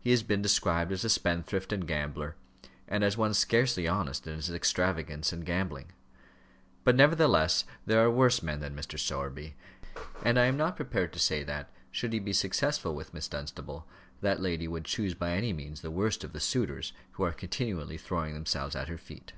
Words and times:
He 0.00 0.10
has 0.10 0.24
been 0.24 0.42
described 0.42 0.90
as 0.90 1.04
a 1.04 1.08
spendthrift 1.08 1.72
and 1.72 1.86
gambler, 1.86 2.34
and 2.88 3.04
as 3.04 3.16
one 3.16 3.32
scarcely 3.32 3.86
honest 3.86 4.26
in 4.26 4.34
his 4.34 4.50
extravagance 4.50 5.32
and 5.32 5.46
gambling. 5.46 5.92
But 6.82 6.96
nevertheless 6.96 7.62
there 7.86 8.02
are 8.04 8.10
worse 8.10 8.42
men 8.42 8.58
than 8.58 8.74
Mr. 8.74 8.98
Sowerby, 8.98 9.54
and 10.24 10.36
I 10.36 10.46
am 10.46 10.56
not 10.56 10.74
prepared 10.74 11.12
to 11.12 11.20
say 11.20 11.44
that, 11.44 11.70
should 11.92 12.12
he 12.12 12.18
be 12.18 12.32
successful 12.32 12.92
with 12.96 13.14
Miss 13.14 13.28
Dunstable, 13.28 13.86
that 14.20 14.40
lady 14.40 14.66
would 14.66 14.84
choose 14.84 15.14
by 15.14 15.30
any 15.30 15.52
means 15.52 15.80
the 15.80 15.92
worst 15.92 16.24
of 16.24 16.32
the 16.32 16.40
suitors 16.40 16.92
who 17.12 17.22
are 17.22 17.30
continually 17.32 17.98
throwing 17.98 18.34
themselves 18.34 18.74
at 18.74 18.88
her 18.88 18.98
feet. 18.98 19.32